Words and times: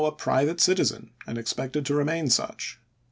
a 0.03 0.11
private 0.11 0.59
citizen 0.59 1.11
and 1.27 1.37
expected 1.37 1.85
to 1.85 1.93
remain 1.93 2.27
such. 2.27 2.79